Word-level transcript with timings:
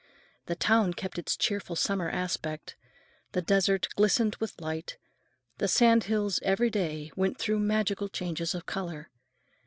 The 0.47 0.55
town 0.55 0.95
kept 0.95 1.19
its 1.19 1.37
cheerful 1.37 1.75
summer 1.75 2.09
aspect, 2.09 2.75
the 3.33 3.41
desert 3.43 3.87
glistened 3.95 4.35
with 4.37 4.59
light, 4.59 4.97
the 5.59 5.67
sand 5.67 6.05
hills 6.05 6.39
every 6.41 6.71
day 6.71 7.11
went 7.15 7.37
through 7.37 7.59
magical 7.59 8.09
changes 8.09 8.55
of 8.55 8.65
color. 8.65 9.11